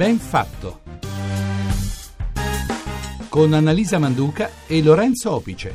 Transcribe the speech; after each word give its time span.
Ben 0.00 0.16
fatto. 0.16 0.80
Con 3.28 3.52
Annalisa 3.52 3.98
Manduca 3.98 4.48
e 4.66 4.82
Lorenzo 4.82 5.30
Opice. 5.30 5.74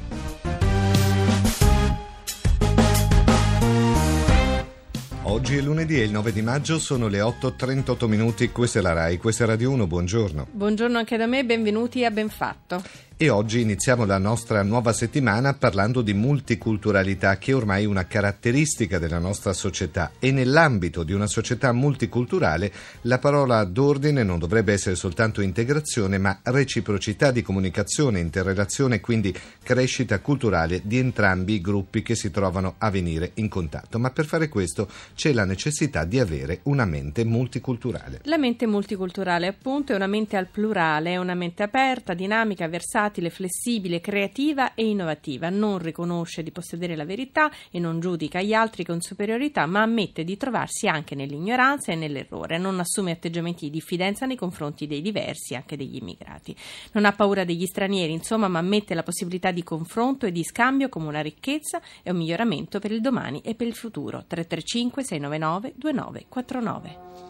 Oggi 5.22 5.58
è 5.58 5.62
lunedì 5.62 6.00
e 6.00 6.06
il 6.06 6.12
9 6.12 6.32
di 6.32 6.42
maggio 6.42 6.80
sono 6.80 7.08
le 7.08 7.20
8.38 7.20 8.08
minuti, 8.08 8.50
questa 8.50 8.80
è 8.80 8.82
la 8.82 8.94
RAI, 8.94 9.18
questa 9.18 9.44
è 9.44 9.48
Radio 9.48 9.70
1, 9.70 9.86
buongiorno. 9.86 10.48
Buongiorno 10.50 10.98
anche 10.98 11.18
da 11.18 11.28
me, 11.28 11.46
benvenuti 11.46 12.04
a 12.04 12.10
Benfatto. 12.10 12.82
E 13.18 13.30
oggi 13.30 13.62
iniziamo 13.62 14.04
la 14.04 14.18
nostra 14.18 14.62
nuova 14.62 14.92
settimana 14.92 15.54
parlando 15.54 16.02
di 16.02 16.14
multiculturalità 16.14 17.38
che 17.38 17.52
è 17.52 17.56
ormai 17.56 17.86
una 17.86 18.08
caratteristica 18.08 19.00
della 19.00 19.20
nostra 19.20 19.54
società 19.54 20.12
e 20.20 20.34
nell'ambito 20.34 21.04
di 21.04 21.14
una 21.14 21.26
società 21.26 21.72
multiculturale 21.72 22.70
la 23.04 23.18
parola 23.18 23.64
d'ordine 23.64 24.22
non 24.24 24.38
dovrebbe 24.38 24.74
essere 24.74 24.96
soltanto 24.96 25.40
integrazione 25.40 26.18
ma 26.18 26.40
reciprocità 26.44 27.32
di 27.32 27.42
comunicazione, 27.42 28.20
interrelazione 28.20 28.96
e 28.96 29.00
quindi 29.00 29.34
crescita 29.64 30.20
culturale 30.20 30.82
di 30.84 30.98
entrambi 30.98 31.54
i 31.54 31.62
gruppi 31.62 32.02
che 32.02 32.16
si 32.16 32.30
trovano 32.32 32.76
a 32.80 32.90
venire 32.90 33.32
in 33.36 33.48
contatto. 33.48 33.98
Ma 33.98 34.12
per 34.12 34.26
fare 34.26 34.50
questo 34.50 34.90
c'è 35.16 35.32
la 35.32 35.46
necessità 35.46 36.04
di 36.04 36.20
avere 36.20 36.60
una 36.64 36.84
mente 36.84 37.24
multiculturale. 37.24 38.20
La 38.24 38.38
mente 38.38 38.68
multiculturale 38.68 39.48
appunto 39.48 39.94
è 39.94 39.96
una 39.96 40.06
mente 40.06 40.36
al 40.36 40.48
plurale, 40.48 41.12
è 41.12 41.18
una 41.18 41.34
mente 41.34 41.64
aperta, 41.64 42.14
dinamica, 42.14 42.68
versatile 42.68 43.04
versatile, 43.06 43.30
flessibile, 43.30 44.02
creativa 44.02 44.74
e 44.74 44.86
innovativa. 44.88 45.50
Non 45.50 45.78
riconosce 45.78 46.44
di 46.44 46.52
possedere 46.52 46.96
la 46.96 47.06
verità 47.06 47.52
e 47.72 47.80
non 47.80 48.00
giudica 48.00 48.42
gli 48.42 48.54
altri 48.54 48.84
con 48.84 49.02
superiorità, 49.02 49.66
ma 49.66 49.82
ammette 49.82 50.24
di 50.24 50.38
trovarsi 50.38 50.88
anche 50.88 51.16
nell'ignoranza 51.16 51.92
e 51.92 51.96
nell'errore. 51.96 52.58
Non 52.58 52.80
assume 52.80 53.12
atteggiamenti 53.12 53.66
di 53.66 53.72
diffidenza 53.72 54.26
nei 54.26 54.36
confronti 54.36 54.88
dei 54.88 55.02
diversi, 55.02 55.56
anche 55.56 55.78
degli 55.78 55.98
immigrati. 55.98 56.56
Non 56.94 57.06
ha 57.06 57.12
paura 57.12 57.44
degli 57.44 57.66
stranieri, 57.66 58.12
insomma, 58.12 58.48
ma 58.48 58.60
ammette 58.60 58.94
la 58.94 59.04
possibilità 59.04 59.52
di 59.52 59.64
confronto 59.64 60.26
e 60.26 60.32
di 60.32 60.44
scambio 60.44 60.90
come 60.90 61.08
una 61.08 61.22
ricchezza 61.22 61.82
e 62.02 62.12
un 62.12 62.18
miglioramento 62.18 62.80
per 62.80 62.92
il 62.92 63.02
domani 63.02 63.42
e 63.42 63.56
per 63.56 63.68
il 63.68 63.76
futuro. 63.76 64.24
335 64.28 65.04
699 65.04 65.74
2949. 65.76 67.24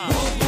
Ah. 0.00 0.47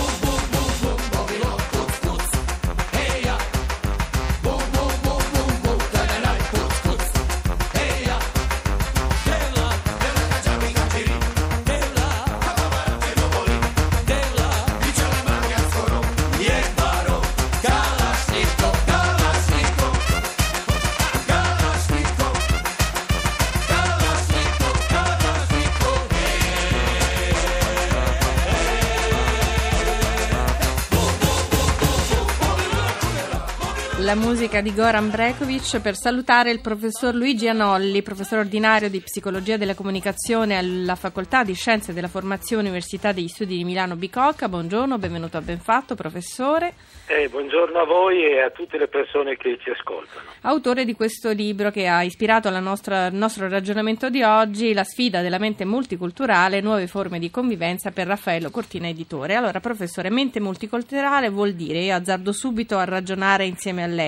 La 34.11 34.17
musica 34.17 34.61
di 34.61 34.75
Goran 34.75 35.09
Brekovic 35.09 35.79
per 35.81 35.95
salutare 35.95 36.51
il 36.51 36.61
professor 36.61 37.15
Luigi 37.15 37.47
Anolli, 37.47 38.03
professore 38.03 38.41
ordinario 38.41 38.91
di 38.91 38.99
psicologia 38.99 39.57
della 39.57 39.77
comunicazione 39.77 40.59
alla 40.59 40.97
Facoltà 40.97 41.45
di 41.45 41.55
Scienze 41.55 41.93
della 41.93 42.09
Formazione 42.09 42.65
Università 42.65 43.13
degli 43.13 43.29
Studi 43.29 43.59
di 43.59 43.63
Milano 43.63 43.95
Bicocca. 43.95 44.49
Buongiorno, 44.49 44.99
benvenuto 44.99 45.37
a 45.37 45.43
Benfatto, 45.43 45.95
professore. 45.95 46.75
Eh, 47.07 47.29
buongiorno 47.29 47.79
a 47.79 47.85
voi 47.85 48.25
e 48.25 48.41
a 48.41 48.51
tutte 48.51 48.79
le 48.79 48.89
persone 48.89 49.37
che 49.37 49.59
ci 49.61 49.71
ascoltano. 49.71 50.29
Autore 50.43 50.85
di 50.85 50.95
questo 50.95 51.31
libro 51.31 51.71
che 51.71 51.87
ha 51.87 52.03
ispirato 52.03 52.51
nostra, 52.59 53.07
il 53.07 53.15
nostro 53.15 53.49
ragionamento 53.49 54.11
di 54.11 54.23
oggi, 54.23 54.73
La 54.73 54.85
sfida 54.85 55.21
della 55.21 55.39
mente 55.39 55.65
multiculturale, 55.65 56.61
nuove 56.61 56.89
forme 56.89 57.21
di 57.21 57.31
convivenza 57.31 57.91
per 57.93 58.09
Raffaello 58.09 58.51
Cortina 58.51 58.89
Editore. 58.89 59.35
Allora, 59.37 59.61
professore, 59.61 60.11
mente 60.11 60.41
multiculturale 60.41 61.29
vuol 61.29 61.53
dire, 61.53 61.79
io 61.79 61.95
azzardo 61.95 62.33
subito 62.33 62.77
a 62.77 62.85
ragionare 62.85 63.45
insieme 63.45 63.85
a 63.85 63.87
lei, 63.87 63.99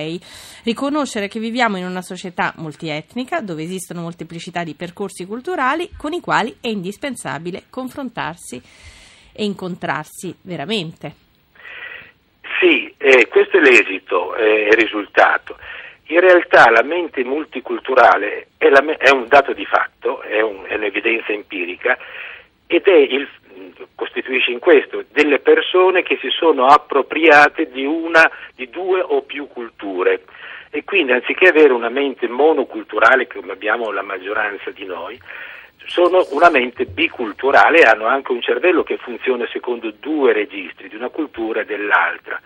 riconoscere 0.63 1.27
che 1.27 1.39
viviamo 1.39 1.77
in 1.77 1.85
una 1.85 2.01
società 2.01 2.53
multietnica 2.57 3.41
dove 3.41 3.63
esistono 3.63 4.01
molteplicità 4.01 4.63
di 4.63 4.73
percorsi 4.73 5.25
culturali 5.25 5.89
con 5.97 6.13
i 6.13 6.19
quali 6.19 6.57
è 6.61 6.67
indispensabile 6.67 7.63
confrontarsi 7.69 8.61
e 9.33 9.43
incontrarsi 9.43 10.35
veramente. 10.41 11.15
Sì, 12.59 12.93
eh, 12.97 13.27
questo 13.27 13.57
è 13.57 13.59
l'esito, 13.59 14.35
eh, 14.35 14.67
il 14.67 14.73
risultato. 14.73 15.57
In 16.07 16.19
realtà 16.19 16.69
la 16.69 16.83
mente 16.83 17.23
multiculturale 17.23 18.47
è, 18.57 18.69
la, 18.69 18.83
è 18.97 19.09
un 19.09 19.27
dato 19.27 19.53
di 19.53 19.65
fatto, 19.65 20.21
è, 20.21 20.41
un, 20.41 20.63
è, 20.67 20.75
un'evidenza 20.75 21.31
empirica 21.31 21.97
ed 22.67 22.87
il, 22.87 23.27
costituisce 23.95 24.51
in 24.51 24.59
questo 24.59 25.03
delle 25.11 25.39
persone 25.39 26.03
che 26.03 26.17
si 26.21 26.29
sono 26.29 26.65
appropriate 26.65 27.69
di 27.71 27.85
una, 27.85 28.29
di 28.55 28.69
due 28.69 29.01
o 29.01 29.21
più 29.21 29.47
culture 29.47 30.23
e 30.69 30.83
quindi 30.83 31.11
anziché 31.11 31.49
avere 31.49 31.71
una 31.71 31.89
mente 31.89 32.27
monoculturale 32.27 33.27
come 33.27 33.51
abbiamo 33.51 33.91
la 33.91 34.01
maggioranza 34.01 34.71
di 34.71 34.85
noi, 34.85 35.19
sono 35.85 36.25
una 36.31 36.49
mente 36.49 36.85
biculturale 36.85 37.81
e 37.81 37.83
hanno 37.83 38.07
anche 38.07 38.31
un 38.31 38.41
cervello 38.41 38.83
che 38.83 38.97
funziona 38.97 39.47
secondo 39.51 39.91
due 39.91 40.33
registri, 40.33 40.89
di 40.89 40.95
una 40.95 41.09
cultura 41.09 41.61
e 41.61 41.65
dell'altra. 41.65 42.41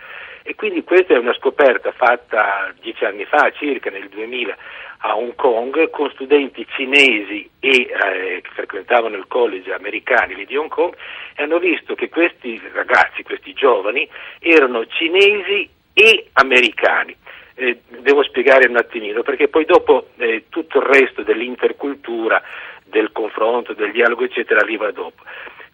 E 0.47 0.56
quindi 0.56 0.81
questa 0.85 1.13
è 1.13 1.18
una 1.18 1.34
scoperta 1.34 1.91
fatta 1.91 2.74
dieci 2.80 3.03
anni 3.03 3.25
fa, 3.25 3.52
circa 3.52 3.90
nel 3.90 4.08
2000, 4.08 4.56
a 5.00 5.18
Hong 5.18 5.35
Kong, 5.35 5.90
con 5.90 6.09
studenti 6.12 6.66
cinesi 6.69 7.50
e, 7.59 7.69
eh, 7.69 8.41
che 8.41 8.50
frequentavano 8.53 9.18
il 9.18 9.28
college 9.28 9.74
americani 9.74 10.35
lì 10.35 10.46
di 10.46 10.56
Hong 10.56 10.69
Kong, 10.69 10.96
e 11.35 11.44
hanno 11.44 11.59
visto 11.59 11.96
che 11.96 12.08
questi 12.08 12.62
ragazzi, 12.72 13.24
questi 13.24 13.52
giovani, 13.52 14.08
erano 14.40 14.85
cinesi 14.85 15.69
e 15.91 16.30
americani. 16.31 17.14
Eh, 17.56 17.81
devo 18.00 18.24
spiegare 18.24 18.69
un 18.69 18.78
attimino, 18.78 19.24
perché 19.24 19.50
poi 19.50 19.66
dopo 19.66 20.12
eh, 20.16 20.46
tutto 20.47 20.78
il 20.78 20.85
resto 20.85 21.24
dell'intercultura 21.24 22.41
del 22.85 23.12
confronto, 23.12 23.74
del 23.74 23.91
dialogo, 23.91 24.24
eccetera, 24.24 24.62
arriva 24.62 24.91
dopo. 24.91 25.24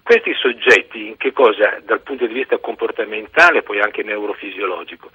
Questi 0.03 0.34
soggetti, 0.34 1.08
in 1.08 1.18
che 1.18 1.31
cosa, 1.31 1.80
dal 1.84 2.02
punto 2.02 2.28
di 2.28 2.34
vista 2.34 2.58
comportamentale 2.58 3.59
e 3.59 3.64
poi 3.64 3.80
anche 3.80 4.03
neurofisiologico, 4.03 5.09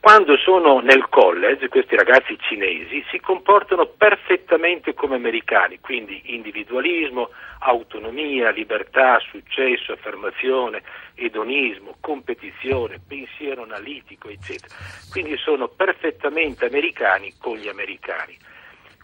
quando 0.00 0.38
sono 0.38 0.80
nel 0.80 1.08
college, 1.10 1.68
questi 1.68 1.94
ragazzi 1.94 2.34
cinesi 2.40 3.04
si 3.10 3.20
comportano 3.20 3.84
perfettamente 3.84 4.94
come 4.94 5.16
americani, 5.16 5.78
quindi 5.78 6.34
individualismo, 6.34 7.28
autonomia, 7.58 8.48
libertà, 8.48 9.20
successo, 9.20 9.92
affermazione, 9.92 10.82
edonismo, 11.16 11.96
competizione, 12.00 12.98
pensiero 13.06 13.62
analitico, 13.64 14.30
eccetera. 14.30 14.74
Quindi 15.10 15.36
sono 15.36 15.68
perfettamente 15.68 16.64
americani 16.64 17.34
con 17.38 17.58
gli 17.58 17.68
americani. 17.68 18.38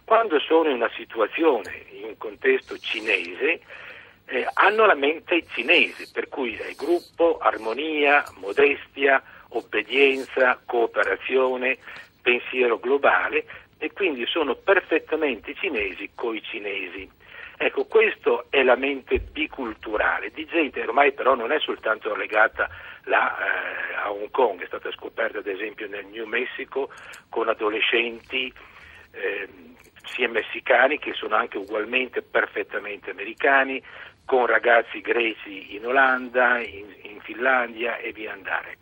Quando 0.03 0.39
sono 0.39 0.69
in 0.69 0.77
una 0.77 0.91
situazione, 0.95 1.85
in 1.91 2.05
un 2.05 2.17
contesto 2.17 2.75
cinese, 2.79 3.61
eh, 4.27 4.45
hanno 4.53 4.85
la 4.85 4.95
mente 4.95 5.45
cinese, 5.47 6.09
per 6.11 6.27
cui 6.27 6.55
è 6.55 6.73
gruppo, 6.75 7.37
armonia, 7.37 8.23
modestia, 8.35 9.21
obbedienza, 9.49 10.59
cooperazione, 10.65 11.77
pensiero 12.21 12.77
globale 12.77 13.45
e 13.77 13.93
quindi 13.93 14.25
sono 14.25 14.55
perfettamente 14.55 15.53
cinesi 15.55 16.09
coi 16.13 16.41
cinesi. 16.43 17.09
Ecco, 17.59 17.85
questa 17.85 18.45
è 18.49 18.61
la 18.63 18.75
mente 18.75 19.19
biculturale, 19.19 20.29
di 20.31 20.45
gente 20.45 20.81
ormai 20.81 21.13
però 21.13 21.33
non 21.33 21.51
è 21.51 21.59
soltanto 21.59 22.13
legata 22.13 22.69
là, 23.05 23.35
eh, 23.39 23.95
a 23.95 24.11
Hong 24.11 24.29
Kong, 24.29 24.61
è 24.61 24.67
stata 24.67 24.91
scoperta 24.91 25.39
ad 25.39 25.47
esempio 25.47 25.87
nel 25.87 26.05
New 26.05 26.25
Mexico 26.25 26.91
con 27.29 27.47
adolescenti 27.47 28.53
eh, 29.11 29.47
sia 30.03 30.29
messicani 30.29 30.99
che 30.99 31.13
sono 31.13 31.35
anche 31.35 31.57
ugualmente 31.57 32.21
perfettamente 32.21 33.09
americani, 33.09 33.81
con 34.27 34.45
ragazzi 34.45 34.99
greci 34.99 35.73
in 35.75 35.85
Olanda, 35.85 36.59
in, 36.59 36.85
in 37.03 37.21
Finlandia 37.21 37.95
e 37.95 38.11
via 38.11 38.33
andare. 38.33 38.77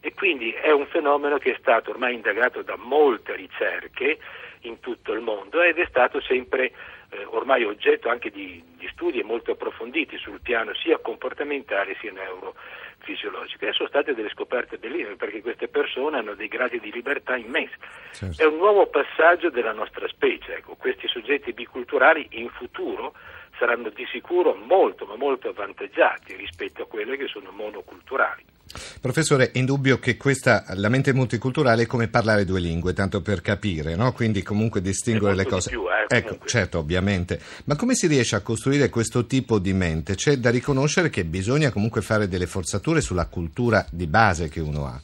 E 0.00 0.12
quindi 0.12 0.52
è 0.52 0.70
un 0.70 0.86
fenomeno 0.88 1.38
che 1.38 1.52
è 1.52 1.56
stato 1.58 1.90
ormai 1.90 2.14
indagato 2.14 2.60
da 2.60 2.76
molte 2.76 3.34
ricerche 3.34 4.18
in 4.62 4.78
tutto 4.80 5.12
il 5.12 5.20
mondo 5.20 5.62
ed 5.62 5.78
è 5.78 5.86
stato 5.88 6.20
sempre 6.20 6.72
eh, 7.08 7.24
ormai 7.24 7.64
oggetto 7.64 8.10
anche 8.10 8.30
di, 8.30 8.62
di, 8.76 8.88
studi 8.92 9.22
molto 9.22 9.52
approfonditi 9.52 10.18
sul 10.18 10.42
piano 10.42 10.74
sia 10.74 10.98
comportamentale 10.98 11.96
sia 11.98 12.12
neurofisiologico. 12.12 13.64
E 13.64 13.72
sono 13.72 13.88
state 13.88 14.14
delle 14.14 14.28
scoperte 14.28 14.76
bellissime 14.76 15.16
perché 15.16 15.40
queste 15.40 15.68
persone 15.68 16.18
hanno 16.18 16.34
dei 16.34 16.48
gradi 16.48 16.78
di 16.78 16.92
libertà 16.92 17.36
immensi. 17.36 17.74
Certo. 18.12 18.42
È 18.42 18.44
un 18.44 18.58
nuovo 18.58 18.86
passaggio 18.86 19.48
della 19.48 19.72
nostra 19.72 20.06
specie. 20.08 20.56
Ecco, 20.56 20.76
questi 20.76 21.08
soggetti 21.08 21.54
biculturali 21.54 22.28
in 22.32 22.50
futuro 22.50 23.14
saranno 23.60 23.90
di 23.90 24.06
sicuro 24.10 24.54
molto 24.54 25.04
ma 25.04 25.16
molto 25.16 25.50
avvantaggiati 25.50 26.34
rispetto 26.34 26.82
a 26.82 26.86
quelle 26.86 27.18
che 27.18 27.26
sono 27.26 27.50
monoculturali. 27.50 28.44
Professore, 29.00 29.50
è 29.50 29.58
indubbio 29.58 29.98
che 29.98 30.16
questa, 30.16 30.64
la 30.74 30.88
mente 30.88 31.12
multiculturale 31.12 31.82
è 31.82 31.86
come 31.86 32.08
parlare 32.08 32.44
due 32.44 32.60
lingue, 32.60 32.92
tanto 32.92 33.20
per 33.20 33.42
capire, 33.42 33.96
no? 33.96 34.12
quindi 34.12 34.42
comunque 34.42 34.80
distinguere 34.80 35.34
le 35.34 35.44
cose. 35.44 35.70
Più, 35.70 35.82
eh, 35.88 36.16
ecco, 36.16 36.38
certo, 36.46 36.78
ovviamente. 36.78 37.40
Ma 37.64 37.76
come 37.76 37.94
si 37.94 38.06
riesce 38.06 38.36
a 38.36 38.40
costruire 38.40 38.88
questo 38.88 39.26
tipo 39.26 39.58
di 39.58 39.72
mente? 39.72 40.14
C'è 40.14 40.36
da 40.36 40.50
riconoscere 40.50 41.10
che 41.10 41.24
bisogna 41.24 41.70
comunque 41.70 42.00
fare 42.00 42.28
delle 42.28 42.46
forzature 42.46 43.00
sulla 43.00 43.26
cultura 43.26 43.84
di 43.90 44.06
base 44.06 44.48
che 44.48 44.60
uno 44.60 44.86
ha. 44.86 45.00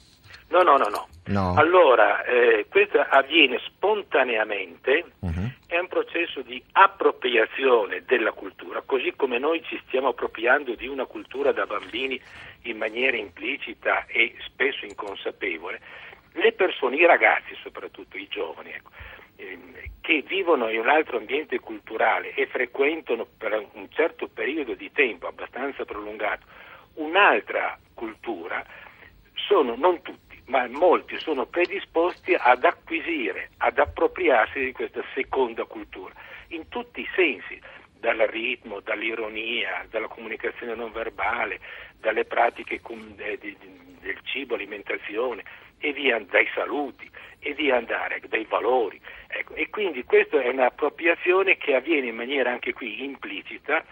No, 0.48 0.62
no, 0.62 0.76
no, 0.76 0.88
no. 0.88 1.08
No. 1.26 1.54
Allora, 1.56 2.22
eh, 2.25 2.66
questo 2.70 3.00
avviene 3.00 3.58
spontaneamente, 3.64 5.04
Mhm. 5.20 5.54
è 5.66 5.78
un 5.78 5.88
processo 5.88 6.40
di 6.43 6.62
appropriazione 6.72 8.04
della 8.06 8.31
cultura, 8.32 8.81
così 8.87 9.12
come 9.16 9.38
noi 9.38 9.62
ci 9.64 9.81
stiamo 9.87 10.08
appropriando 10.08 10.75
di 10.75 10.87
una 10.87 11.04
cultura 11.04 11.50
da 11.52 11.66
bambini 11.66 12.20
in 12.62 12.76
maniera 12.76 13.16
implicita 13.16 14.06
e 14.06 14.37
spesso 14.44 14.84
inconsapevole. 14.84 15.81
Le 16.32 16.52
persone, 16.52 16.96
i 16.96 17.06
ragazzi 17.06 17.56
soprattutto, 17.62 18.16
i 18.16 18.28
giovani, 18.28 18.70
ecco, 18.70 18.90
ehm, 19.37 19.75
che 20.00 20.22
vivono 20.25 20.69
in 20.69 20.78
un 20.78 20.88
altro 20.88 21.16
ambiente 21.16 21.58
culturale 21.58 22.34
e 22.34 22.46
frequentano 22.46 23.26
per 23.37 23.66
un 23.72 23.88
certo 23.90 24.28
periodo 24.28 24.75
di 24.75 24.92
tempo 24.92 25.26
abbastanza 25.26 25.84
prolungato 25.84 26.46
un'altra 26.94 27.76
cultura, 27.94 28.64
sono 29.34 29.75
non 29.76 30.00
tutti, 30.02 30.25
ma 30.46 30.66
molti 30.69 31.19
sono 31.19 31.46
predisposti 31.46 32.34
ad 32.34 32.64
acquisire, 32.64 33.50
ad 33.58 33.78
appropriarsi 33.78 34.60
di 34.60 34.72
questa 34.72 35.02
seconda 35.14 35.64
cultura, 35.64 36.14
in 36.48 36.69
tutti 36.69 37.00
i 37.00 37.08
sensi, 37.14 37.60
dal 37.98 38.19
ritmo, 38.19 38.81
dall'ironia, 38.81 39.84
dalla 39.90 40.06
comunicazione 40.06 40.75
non 40.75 40.93
verbale, 40.93 41.58
dalle 41.98 42.25
pratiche 42.25 42.81
eh, 43.16 43.38
del 43.38 44.19
cibo, 44.22 44.54
alimentazione, 44.54 45.43
e 45.78 45.93
via 45.93 46.19
dai 46.20 46.49
saluti, 46.54 47.10
e 47.40 47.52
via 47.54 47.76
andare, 47.76 48.20
dai 48.28 48.44
valori. 48.49 49.00
Ecco, 49.26 49.54
e 49.54 49.69
quindi 49.70 50.04
questa 50.04 50.40
è 50.40 50.49
un'appropriazione 50.49 51.56
che 51.56 51.75
avviene 51.75 52.08
in 52.08 52.16
maniera 52.16 52.50
anche 52.50 52.72
qui 52.72 53.02
implicita, 53.02 53.84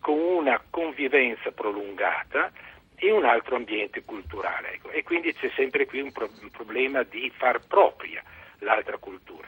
con 0.00 0.18
una 0.18 0.62
convivenza 0.70 1.50
prolungata 1.50 2.52
in 3.00 3.12
un 3.12 3.24
altro 3.24 3.56
ambiente 3.56 4.02
culturale. 4.04 4.74
ecco. 4.74 4.90
E 4.90 5.02
quindi 5.02 5.32
c'è 5.34 5.50
sempre 5.56 5.86
qui 5.86 6.00
un, 6.00 6.12
pro- 6.12 6.30
un 6.42 6.50
problema 6.50 7.02
di 7.02 7.30
far 7.36 7.60
propria 7.66 8.22
l'altra 8.60 8.96
cultura. 8.98 9.46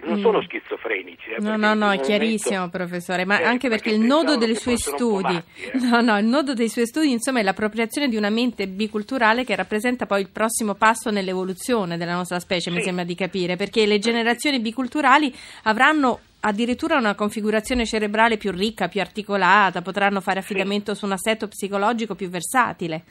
Non 0.00 0.18
Mm. 0.18 0.22
sono 0.22 0.40
schizofrenici. 0.42 1.30
eh, 1.30 1.40
No, 1.40 1.56
no, 1.56 1.56
no, 1.56 1.72
è 1.72 1.74
momento- 1.74 2.04
chiarissimo, 2.04 2.68
professore, 2.68 3.24
ma 3.24 3.40
Eh, 3.40 3.44
anche 3.44 3.68
perché 3.68 3.90
perché 3.90 4.00
il 4.00 4.06
nodo 4.06 4.36
dei 4.36 4.54
suoi 4.54 4.76
studi, 4.76 5.32
matti, 5.32 5.62
eh. 5.64 5.70
no, 5.82 6.00
no, 6.00 6.16
il 6.18 6.24
nodo 6.24 6.54
dei 6.54 6.68
suoi 6.68 6.86
studi, 6.86 7.10
insomma, 7.10 7.40
è 7.40 7.42
l'appropriazione 7.42 8.08
di 8.08 8.16
una 8.16 8.30
mente 8.30 8.68
biculturale 8.68 9.44
che 9.44 9.56
rappresenta 9.56 10.06
poi 10.06 10.20
il 10.20 10.28
prossimo 10.30 10.74
passo 10.74 11.10
nell'evoluzione 11.10 11.96
della 11.96 12.14
nostra 12.14 12.38
specie, 12.38 12.70
mi 12.70 12.78
Sì. 12.78 12.84
sembra 12.84 13.02
di 13.02 13.16
capire, 13.16 13.56
perché 13.56 13.86
le 13.86 13.98
generazioni 13.98 14.60
biculturali 14.60 15.34
avranno 15.64 16.20
addirittura 16.40 16.96
una 16.96 17.14
configurazione 17.14 17.84
cerebrale 17.84 18.36
più 18.36 18.50
ricca, 18.52 18.88
più 18.88 19.00
articolata, 19.00 19.82
potranno 19.82 20.20
fare 20.20 20.40
affidamento 20.40 20.94
su 20.94 21.04
un 21.04 21.12
assetto 21.12 21.48
psicologico 21.48 22.14
più 22.14 22.28
versatile. 22.28 23.02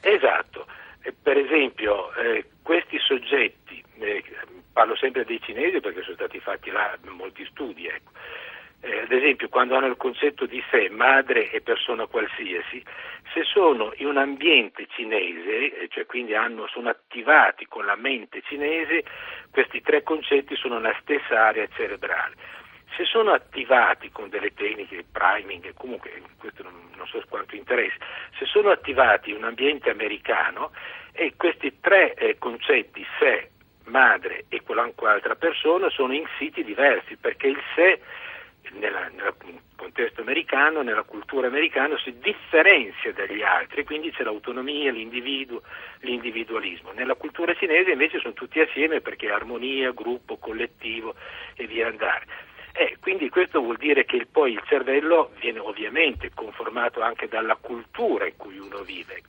Esatto, 0.00 0.66
Eh, 1.02 1.14
per 1.22 1.36
esempio 1.38 2.12
eh, 2.14 2.44
questi 2.62 2.98
soggetti, 2.98 3.82
eh, 3.98 4.22
parlo 4.72 4.96
sempre 4.96 5.24
dei 5.24 5.40
cinesi 5.40 5.80
perché 5.80 6.02
sono 6.02 6.16
stati 6.16 6.40
fatti 6.40 6.70
là 6.70 6.96
molti 7.08 7.46
studi, 7.50 7.86
ecco. 7.86 8.10
Eh, 8.80 9.00
ad 9.00 9.10
esempio 9.10 9.48
quando 9.48 9.74
hanno 9.74 9.86
il 9.86 9.96
concetto 9.96 10.46
di 10.46 10.62
sé, 10.70 10.88
madre 10.88 11.50
e 11.50 11.60
persona 11.60 12.06
qualsiasi, 12.06 12.82
se 13.32 13.42
sono 13.42 13.92
in 13.96 14.06
un 14.06 14.16
ambiente 14.18 14.86
cinese, 14.90 15.80
eh, 15.80 15.88
cioè 15.88 16.06
quindi 16.06 16.34
hanno, 16.34 16.68
sono 16.68 16.88
attivati 16.88 17.66
con 17.66 17.84
la 17.84 17.96
mente 17.96 18.40
cinese, 18.42 19.04
questi 19.50 19.80
tre 19.80 20.04
concetti 20.04 20.54
sono 20.54 20.78
nella 20.78 20.96
stessa 21.00 21.46
area 21.46 21.66
cerebrale. 21.74 22.36
Se 22.96 23.04
sono 23.04 23.32
attivati 23.32 24.10
con 24.10 24.28
delle 24.28 24.54
tecniche 24.54 25.04
priming, 25.10 25.74
comunque 25.74 26.22
questo 26.38 26.62
non, 26.62 26.90
non 26.96 27.06
so 27.08 27.20
quanto 27.28 27.56
interessa, 27.56 27.96
se 28.38 28.44
sono 28.46 28.70
attivati 28.70 29.30
in 29.30 29.36
un 29.36 29.44
ambiente 29.44 29.90
americano 29.90 30.70
e 31.12 31.34
questi 31.36 31.80
tre 31.80 32.14
eh, 32.14 32.38
concetti, 32.38 33.04
sé, 33.18 33.50
madre 33.86 34.44
e 34.48 34.62
qualunque 34.62 35.08
altra 35.10 35.34
persona, 35.34 35.90
sono 35.90 36.14
in 36.14 36.26
siti 36.38 36.62
diversi, 36.62 37.16
perché 37.16 37.48
il 37.48 37.60
sé 37.74 38.00
nella- 38.72 39.08
nel 39.08 39.34
contesto 39.76 40.20
americano, 40.20 40.82
nella 40.82 41.02
cultura 41.02 41.46
americana, 41.46 41.98
si 41.98 42.18
differenzia 42.18 43.12
dagli 43.12 43.42
altri, 43.42 43.84
quindi 43.84 44.10
c'è 44.10 44.22
l'autonomia, 44.22 44.90
l'individuo, 44.90 45.62
l'individualismo. 46.00 46.92
Nella 46.92 47.14
cultura 47.14 47.54
cinese 47.54 47.92
invece 47.92 48.18
sono 48.18 48.34
tutti 48.34 48.60
assieme 48.60 49.00
perché 49.00 49.30
armonia, 49.30 49.92
gruppo, 49.92 50.36
collettivo 50.36 51.14
e 51.54 51.66
via 51.66 51.88
andare. 51.88 52.26
Eh, 52.72 52.96
quindi 53.00 53.28
questo 53.28 53.60
vuol 53.60 53.76
dire 53.76 54.04
che 54.04 54.26
poi 54.30 54.52
il 54.52 54.62
cervello 54.66 55.32
viene 55.40 55.58
ovviamente 55.58 56.30
conformato 56.32 57.00
anche 57.02 57.26
dalla 57.26 57.56
cultura 57.56 58.26
in 58.26 58.36
cui 58.36 58.58
uno 58.58 58.82
vive 58.82 59.22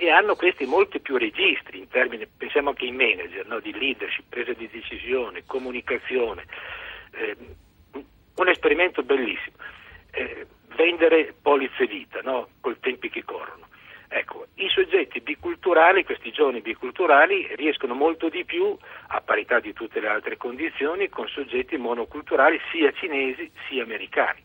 e 0.00 0.10
hanno 0.10 0.36
questi 0.36 0.64
molti 0.64 1.00
più 1.00 1.16
registri 1.16 1.78
in 1.78 1.88
termini, 1.88 2.24
pensiamo 2.26 2.68
anche 2.68 2.84
ai 2.84 2.92
manager, 2.92 3.46
no, 3.46 3.58
di 3.58 3.72
leadership, 3.72 4.26
presa 4.28 4.52
di 4.52 4.68
decisione, 4.68 5.42
comunicazione. 5.44 6.44
Eh, 7.12 7.36
un 8.38 8.48
esperimento 8.48 9.02
bellissimo, 9.02 9.56
eh, 10.12 10.46
vendere 10.76 11.34
polizze 11.40 11.86
vita, 11.86 12.20
no? 12.22 12.48
col 12.60 12.78
tempi 12.80 13.10
che 13.10 13.24
corrono. 13.24 13.66
Ecco, 14.10 14.46
i 14.54 14.68
soggetti 14.70 15.20
biculturali, 15.20 16.04
questi 16.04 16.32
giovani 16.32 16.62
biculturali, 16.62 17.54
riescono 17.56 17.94
molto 17.94 18.30
di 18.30 18.44
più, 18.44 18.74
a 19.08 19.20
parità 19.20 19.60
di 19.60 19.74
tutte 19.74 20.00
le 20.00 20.08
altre 20.08 20.38
condizioni, 20.38 21.10
con 21.10 21.28
soggetti 21.28 21.76
monoculturali 21.76 22.58
sia 22.72 22.90
cinesi 22.92 23.50
sia 23.68 23.82
americani, 23.82 24.42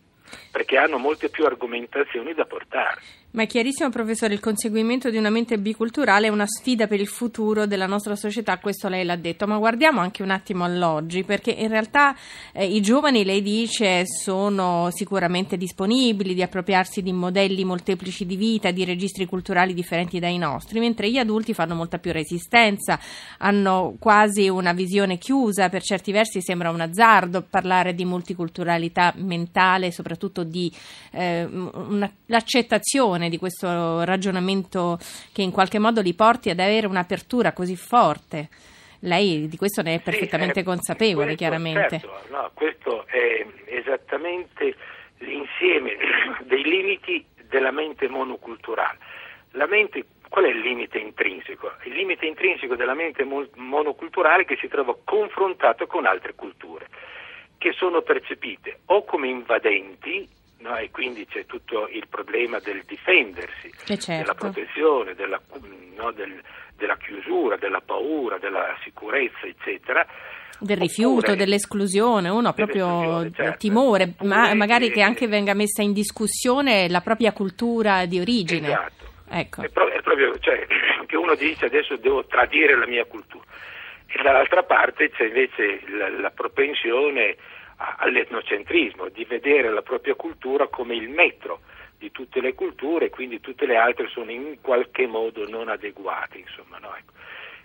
perché 0.52 0.76
hanno 0.76 0.98
molte 0.98 1.30
più 1.30 1.46
argomentazioni 1.46 2.34
da 2.34 2.44
portare. 2.44 3.00
Ma 3.34 3.42
è 3.42 3.46
chiarissimo, 3.48 3.90
professore, 3.90 4.32
il 4.32 4.38
conseguimento 4.38 5.10
di 5.10 5.16
una 5.16 5.28
mente 5.28 5.58
biculturale 5.58 6.28
è 6.28 6.30
una 6.30 6.46
sfida 6.46 6.86
per 6.86 7.00
il 7.00 7.08
futuro 7.08 7.66
della 7.66 7.86
nostra 7.86 8.14
società, 8.14 8.58
questo 8.58 8.86
lei 8.86 9.04
l'ha 9.04 9.16
detto, 9.16 9.48
ma 9.48 9.58
guardiamo 9.58 10.00
anche 10.00 10.22
un 10.22 10.30
attimo 10.30 10.62
all'oggi, 10.62 11.24
perché 11.24 11.50
in 11.50 11.66
realtà 11.66 12.14
eh, 12.52 12.64
i 12.64 12.80
giovani, 12.80 13.24
lei 13.24 13.42
dice, 13.42 14.06
sono 14.06 14.88
sicuramente 14.92 15.56
disponibili 15.56 16.32
di 16.32 16.42
appropriarsi 16.42 17.02
di 17.02 17.12
modelli 17.12 17.64
molteplici 17.64 18.24
di 18.24 18.36
vita, 18.36 18.70
di 18.70 18.84
registri 18.84 19.26
culturali 19.26 19.74
differenti 19.74 20.20
dai 20.20 20.38
nostri, 20.38 20.78
mentre 20.78 21.10
gli 21.10 21.18
adulti 21.18 21.54
fanno 21.54 21.74
molta 21.74 21.98
più 21.98 22.12
resistenza, 22.12 23.00
hanno 23.38 23.96
quasi 23.98 24.48
una 24.48 24.72
visione 24.72 25.18
chiusa, 25.18 25.68
per 25.70 25.82
certi 25.82 26.12
versi 26.12 26.40
sembra 26.40 26.70
un 26.70 26.82
azzardo 26.82 27.42
parlare 27.42 27.96
di 27.96 28.04
multiculturalità 28.04 29.12
mentale, 29.16 29.90
soprattutto 29.90 30.44
di 30.44 30.72
eh, 31.10 31.42
una- 31.42 32.12
l'accettazione 32.26 33.22
di 33.28 33.38
questo 33.38 34.04
ragionamento 34.04 34.98
che 35.32 35.42
in 35.42 35.50
qualche 35.50 35.78
modo 35.78 36.00
li 36.00 36.14
porti 36.14 36.50
ad 36.50 36.60
avere 36.60 36.86
un'apertura 36.86 37.52
così 37.52 37.76
forte. 37.76 38.48
Lei 39.00 39.48
di 39.48 39.56
questo 39.56 39.82
ne 39.82 39.96
è 39.96 40.00
perfettamente 40.00 40.54
Sì, 40.54 40.60
eh, 40.60 40.64
consapevole, 40.64 41.24
questo, 41.26 41.38
chiaramente. 41.38 42.00
certo, 42.00 42.20
no, 42.30 42.50
questo 42.54 43.06
è 43.06 43.46
esattamente 43.66 44.74
l'insieme 45.18 45.96
dei 46.44 46.62
limiti 46.62 47.24
della 47.48 47.70
mente 47.70 48.08
monoculturale. 48.08 48.98
La 49.52 49.66
mente, 49.66 50.06
qual 50.28 50.46
è 50.46 50.48
il 50.48 50.60
limite 50.60 50.98
intrinseco? 50.98 51.70
Il 51.84 51.92
limite 51.92 52.26
intrinseco 52.26 52.74
della 52.76 52.94
mente 52.94 53.24
mo- 53.24 53.46
monoculturale 53.56 54.42
è 54.42 54.46
che 54.46 54.56
si 54.58 54.68
trova 54.68 54.96
confrontato 55.04 55.86
con 55.86 56.06
altre 56.06 56.34
culture, 56.34 56.88
che 57.58 57.72
sono 57.72 58.00
percepite 58.02 58.80
o 58.86 59.04
come 59.04 59.28
invadenti, 59.28 60.26
no, 60.64 60.76
e 60.76 60.90
quindi 60.90 61.26
c'è 61.26 61.44
tutto 61.46 61.88
il 61.92 62.06
problema 62.08 62.58
del 62.58 62.82
difendersi, 62.86 63.68
Eh, 63.86 63.98
certo. 63.98 64.12
della 64.22 64.34
protezione, 64.34 65.14
della, 65.14 65.40
no, 65.96 66.10
del- 66.12 66.40
della 66.76 66.96
chiusura, 66.96 67.56
della 67.56 67.80
paura, 67.80 68.38
della 68.38 68.74
sicurezza, 68.82 69.46
eccetera. 69.46 70.04
Del 70.58 70.76
rifiuto, 70.78 71.18
Oppure- 71.32 71.36
dell'esclusione, 71.36 72.28
uno 72.30 72.48
ha 72.48 72.52
proprio 72.52 73.30
certo. 73.32 73.58
timore, 73.58 74.14
ma 74.22 74.40
Oppure 74.42 74.54
magari 74.54 74.86
che- 74.88 74.94
che 74.94 75.02
anche 75.02 75.26
venga 75.28 75.52
messa 75.52 75.82
in 75.82 75.92
discussione 75.92 76.88
la 76.88 77.00
propria 77.00 77.32
cultura 77.32 78.06
di 78.06 78.18
origine. 78.20 78.68
Esatto. 78.68 79.02
Ecco. 79.28 79.62
È, 79.62 79.68
pro- 79.68 79.88
è 79.88 80.00
proprio, 80.00 80.38
cioè, 80.38 80.66
che 81.06 81.16
uno 81.16 81.34
dice 81.34 81.66
adesso 81.66 81.96
devo 81.96 82.24
tradire 82.26 82.76
la 82.76 82.86
mia 82.86 83.04
cultura. 83.04 83.44
E 84.06 84.22
dall'altra 84.22 84.62
parte 84.62 85.10
c'è 85.10 85.24
invece 85.26 85.80
la, 85.88 86.08
la 86.08 86.30
propensione 86.30 87.36
all'etnocentrismo, 87.76 89.08
di 89.08 89.24
vedere 89.24 89.70
la 89.70 89.82
propria 89.82 90.14
cultura 90.14 90.68
come 90.68 90.94
il 90.94 91.08
metro 91.08 91.60
di 91.98 92.10
tutte 92.10 92.40
le 92.40 92.54
culture, 92.54 93.10
quindi 93.10 93.40
tutte 93.40 93.66
le 93.66 93.76
altre 93.76 94.08
sono 94.08 94.30
in 94.30 94.58
qualche 94.60 95.06
modo 95.06 95.48
non 95.48 95.68
adeguate, 95.68 96.38
insomma, 96.38 96.78
no? 96.78 96.94
Ecco. 96.94 97.12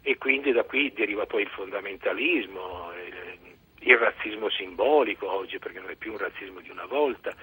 E 0.01 0.17
quindi 0.17 0.51
da 0.51 0.63
qui 0.63 0.93
deriva 0.93 1.25
poi 1.25 1.41
il 1.41 1.49
fondamentalismo, 1.49 2.91
il, 3.05 3.55
il 3.79 3.97
razzismo 3.97 4.49
simbolico 4.49 5.29
oggi, 5.29 5.59
perché 5.59 5.79
non 5.79 5.89
è 5.89 5.95
più 5.95 6.11
un 6.11 6.19
razzismo 6.19 6.61
di 6.61 6.69
una 6.69 6.85
volta, 6.85 7.33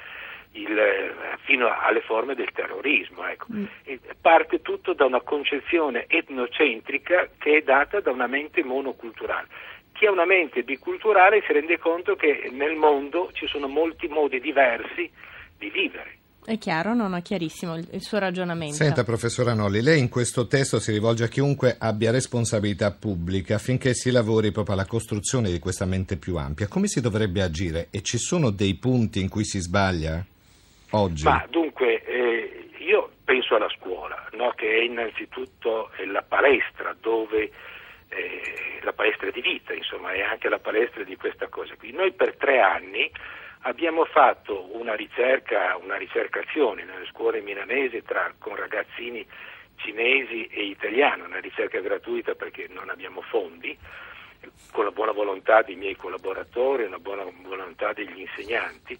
il, 0.52 1.14
fino 1.44 1.68
alle 1.68 2.00
forme 2.00 2.34
del 2.34 2.50
terrorismo. 2.52 3.26
Ecco. 3.26 3.46
Mm. 3.52 3.64
parte 4.20 4.62
tutto 4.62 4.94
da 4.94 5.04
una 5.04 5.20
concezione 5.20 6.06
etnocentrica 6.08 7.28
che 7.38 7.58
è 7.58 7.62
data 7.62 8.00
da 8.00 8.10
una 8.10 8.26
mente 8.26 8.64
monoculturale. 8.64 9.48
Chi 9.96 10.06
ha 10.06 10.10
una 10.10 10.26
mente 10.26 10.62
biculturale 10.62 11.42
si 11.46 11.52
rende 11.52 11.78
conto 11.78 12.16
che 12.16 12.50
nel 12.52 12.74
mondo 12.74 13.30
ci 13.32 13.46
sono 13.46 13.66
molti 13.66 14.08
modi 14.08 14.40
diversi 14.40 15.10
di 15.56 15.70
vivere. 15.70 16.16
È 16.46 16.58
chiaro, 16.58 16.94
non 16.94 17.14
è 17.16 17.22
chiarissimo 17.22 17.76
il, 17.76 18.02
suo 18.02 18.20
ragionamento. 18.20 18.76
Senta, 18.76 19.02
professor 19.02 19.48
Anolli, 19.48 19.82
lei 19.82 19.98
in 19.98 20.08
questo 20.08 20.46
testo 20.46 20.78
si 20.78 20.92
rivolge 20.92 21.24
a 21.24 21.28
chiunque 21.28 21.74
abbia 21.76 22.12
responsabilità 22.12 22.92
pubblica 22.92 23.56
affinché 23.56 23.94
si 23.94 24.12
lavori 24.12 24.52
proprio 24.52 24.74
alla 24.74 24.86
costruzione 24.86 25.50
di 25.50 25.58
questa 25.58 25.86
mente 25.86 26.16
più 26.16 26.36
ampia. 26.36 26.68
Come 26.68 26.86
si 26.86 27.00
dovrebbe 27.00 27.42
agire? 27.42 27.88
E 27.90 28.02
ci 28.02 28.18
sono 28.18 28.50
dei 28.50 28.74
punti 28.76 29.20
in 29.20 29.28
cui 29.28 29.44
si 29.44 29.58
sbaglia 29.58 30.24
oggi? 30.90 31.24
Ma 31.24 31.44
dunque, 31.50 32.04
eh, 32.04 32.68
io 32.78 33.10
penso 33.24 33.56
alla 33.56 33.70
scuola, 33.70 34.28
no? 34.34 34.52
che 34.54 34.68
è 34.68 34.82
innanzitutto 34.82 35.90
la 36.06 36.22
palestra 36.22 36.94
dove 37.00 37.50
eh, 38.08 38.80
la 38.82 38.92
palestra 38.92 39.30
di 39.30 39.40
vita, 39.40 39.72
insomma, 39.72 40.12
è 40.12 40.22
anche 40.22 40.48
la 40.48 40.58
palestra 40.58 41.02
di 41.02 41.16
questa 41.16 41.48
cosa 41.48 41.74
qui. 41.76 41.92
Noi 41.92 42.12
per 42.12 42.36
tre 42.36 42.60
anni 42.60 43.10
abbiamo 43.62 44.04
fatto 44.04 44.76
una 44.76 44.94
ricerca, 44.94 45.76
una 45.76 45.96
ricercazione 45.96 46.84
nelle 46.84 47.06
scuole 47.06 47.40
milanesi 47.40 48.02
tra, 48.02 48.32
con 48.38 48.54
ragazzini 48.54 49.26
cinesi 49.76 50.46
e 50.46 50.64
italiani, 50.64 51.22
una 51.22 51.40
ricerca 51.40 51.80
gratuita 51.80 52.34
perché 52.34 52.66
non 52.68 52.88
abbiamo 52.90 53.20
fondi, 53.22 53.76
con 54.70 54.84
la 54.84 54.90
buona 54.90 55.12
volontà 55.12 55.62
dei 55.62 55.74
miei 55.74 55.96
collaboratori 55.96 56.88
la 56.88 56.98
buona 56.98 57.24
volontà 57.42 57.92
degli 57.92 58.20
insegnanti 58.20 58.96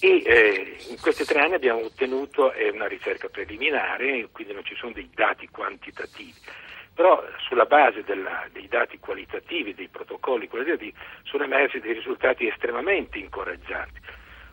e 0.00 0.22
eh, 0.24 0.76
in 0.90 1.00
questi 1.00 1.24
tre 1.24 1.40
anni 1.40 1.54
abbiamo 1.54 1.84
ottenuto 1.84 2.52
eh, 2.52 2.70
una 2.70 2.86
ricerca 2.86 3.28
preliminare, 3.28 4.28
quindi 4.32 4.52
non 4.52 4.64
ci 4.64 4.74
sono 4.74 4.92
dei 4.92 5.08
dati 5.14 5.48
quantitativi 5.48 6.34
però 6.94 7.22
sulla 7.38 7.64
base 7.64 8.02
della, 8.04 8.46
dei 8.52 8.68
dati 8.68 8.98
qualitativi, 8.98 9.74
dei 9.74 9.88
protocolli 9.88 10.48
qualitativi, 10.48 10.94
sono 11.22 11.44
emersi 11.44 11.80
dei 11.80 11.94
risultati 11.94 12.46
estremamente 12.46 13.18
incoraggianti. 13.18 14.00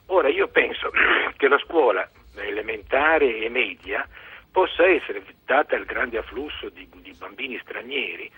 Ora 0.07 0.29
io 0.29 0.47
penso 0.47 0.89
che 1.37 1.47
la 1.47 1.59
scuola 1.59 2.09
elementare 2.35 3.37
e 3.37 3.49
media 3.49 4.07
possa 4.51 4.85
essere, 4.85 5.23
data 5.45 5.75
il 5.75 5.85
grande 5.85 6.17
afflusso 6.17 6.69
di, 6.69 6.87
di 7.01 7.13
bambini 7.17 7.59
stranieri, 7.61 8.31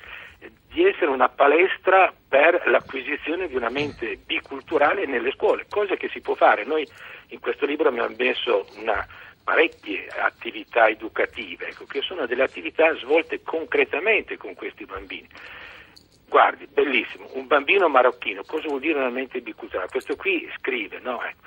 di 0.68 0.86
essere 0.86 1.08
una 1.08 1.30
palestra 1.30 2.12
per 2.28 2.64
l'acquisizione 2.66 3.48
di 3.48 3.56
una 3.56 3.70
mente 3.70 4.18
biculturale 4.26 5.06
nelle 5.06 5.32
scuole, 5.32 5.66
cosa 5.70 5.96
che 5.96 6.10
si 6.10 6.22
può 6.22 6.36
fare. 6.36 6.64
Noi 6.64 6.88
in 7.28 7.40
questo 7.40 7.66
libro 7.66 7.90
abbiamo 7.90 8.14
messo 8.18 8.66
una 8.78 9.06
parecchie 9.44 10.08
attività 10.08 10.88
educative, 10.88 11.68
ecco, 11.68 11.86
che 11.86 12.02
sono 12.02 12.26
delle 12.26 12.44
attività 12.44 12.96
svolte 12.98 13.42
concretamente 13.42 14.38
con 14.38 14.54
questi 14.54 14.86
bambini. 14.86 15.28
Guardi, 16.28 16.66
bellissimo, 16.68 17.28
un 17.34 17.48
bambino 17.48 17.90
marocchino, 17.90 18.44
cosa 18.44 18.68
vuol 18.68 18.80
dire 18.80 18.98
una 18.98 19.10
mente 19.10 19.42
biculturale? 19.42 19.90
Questo 19.90 20.16
qui 20.16 20.50
scrive, 20.58 21.00
no? 21.00 21.22
Ecco. 21.22 21.42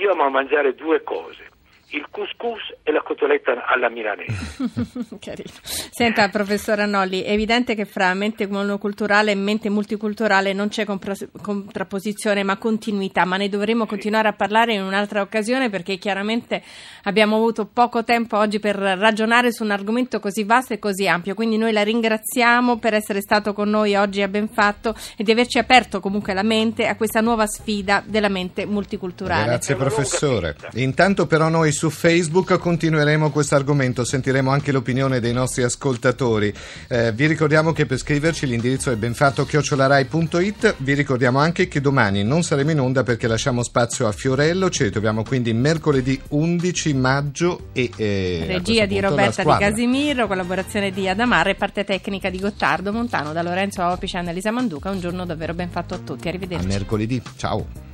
Io 0.00 0.12
amo 0.12 0.30
mangiare 0.30 0.74
due 0.74 1.02
cose, 1.02 1.50
il 1.90 2.06
couscous 2.10 2.60
e 2.82 2.92
la 2.92 3.00
cotoletta 3.02 3.64
alla 3.66 3.88
milanese. 3.88 4.70
Carino. 5.18 5.50
Senta, 5.62 6.28
professor 6.28 6.80
Annolli, 6.80 7.22
è 7.22 7.30
evidente 7.30 7.74
che 7.74 7.86
fra 7.86 8.12
mente 8.14 8.46
monoculturale 8.46 9.30
e 9.30 9.34
mente 9.34 9.70
multiculturale 9.70 10.52
non 10.52 10.68
c'è 10.68 10.84
compra- 10.84 11.14
contrapposizione 11.40 12.42
ma 12.42 12.58
continuità, 12.58 13.24
ma 13.24 13.36
ne 13.36 13.48
dovremo 13.48 13.84
sì. 13.84 13.88
continuare 13.88 14.28
a 14.28 14.32
parlare 14.32 14.74
in 14.74 14.82
un'altra 14.82 15.22
occasione 15.22 15.70
perché 15.70 15.96
chiaramente 15.96 16.62
abbiamo 17.04 17.36
avuto 17.36 17.66
poco 17.66 18.04
tempo 18.04 18.36
oggi 18.36 18.58
per 18.58 18.76
ragionare 18.76 19.52
su 19.52 19.62
un 19.62 19.70
argomento 19.70 20.20
così 20.20 20.44
vasto 20.44 20.74
e 20.74 20.78
così 20.78 21.08
ampio, 21.08 21.34
quindi 21.34 21.56
noi 21.56 21.72
la 21.72 21.82
ringraziamo 21.82 22.78
per 22.78 22.94
essere 22.94 23.20
stato 23.20 23.52
con 23.54 23.70
noi 23.70 23.94
oggi 23.94 24.20
a 24.20 24.28
Ben 24.28 24.48
Fatto 24.48 24.94
e 25.16 25.24
di 25.24 25.30
averci 25.30 25.58
aperto 25.58 26.00
comunque 26.00 26.34
la 26.34 26.42
mente 26.42 26.86
a 26.86 26.96
questa 26.96 27.20
nuova 27.20 27.46
sfida 27.46 28.02
della 28.04 28.28
mente 28.28 28.66
multiculturale. 28.66 29.44
Grazie 29.44 29.74
professore. 29.74 30.54
Intanto 30.74 31.26
però 31.26 31.48
noi 31.48 31.72
su 31.78 31.90
Facebook 31.90 32.58
continueremo 32.58 33.30
questo 33.30 33.54
argomento, 33.54 34.04
sentiremo 34.04 34.50
anche 34.50 34.72
l'opinione 34.72 35.20
dei 35.20 35.32
nostri 35.32 35.62
ascoltatori. 35.62 36.52
Eh, 36.88 37.12
vi 37.12 37.26
ricordiamo 37.26 37.72
che 37.72 37.86
per 37.86 37.98
scriverci 37.98 38.48
l'indirizzo 38.48 38.90
è 38.90 38.96
benfatto-chiocciolarai.it. 38.96 40.74
Vi 40.78 40.94
ricordiamo 40.94 41.38
anche 41.38 41.68
che 41.68 41.80
domani 41.80 42.24
non 42.24 42.42
saremo 42.42 42.72
in 42.72 42.80
onda 42.80 43.04
perché 43.04 43.28
lasciamo 43.28 43.62
spazio 43.62 44.08
a 44.08 44.12
Fiorello, 44.12 44.70
ci 44.70 44.82
ritroviamo 44.82 45.22
quindi 45.22 45.52
mercoledì 45.52 46.20
11 46.30 46.94
maggio 46.94 47.68
e 47.72 47.92
eh, 47.94 48.44
regia 48.48 48.84
di 48.84 48.98
Roberta 48.98 49.44
Di 49.44 49.56
Casimiro, 49.56 50.26
collaborazione 50.26 50.90
di 50.90 51.08
Adamare 51.08 51.52
e 51.52 51.54
parte 51.54 51.84
tecnica 51.84 52.28
di 52.28 52.40
Gottardo 52.40 52.92
Montano 52.92 53.32
da 53.32 53.42
Lorenzo 53.42 53.84
Opice 53.84 54.16
e 54.16 54.18
Annalisa 54.18 54.50
Manduca. 54.50 54.90
Un 54.90 54.98
giorno 54.98 55.24
davvero 55.24 55.54
ben 55.54 55.70
fatto 55.70 55.94
a 55.94 55.98
tutti. 55.98 56.26
Arrivederci. 56.26 56.64
A 56.64 56.68
mercoledì. 56.68 57.22
Ciao. 57.36 57.87